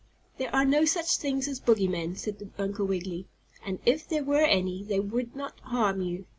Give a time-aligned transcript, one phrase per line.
[0.39, 3.27] "There are no such things as bogeymen," said Uncle Wiggily,
[3.63, 6.25] "and if there were any, they would not harm you.